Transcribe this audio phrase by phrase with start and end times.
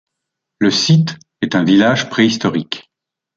[0.57, 2.89] Le site est un village préhistorique.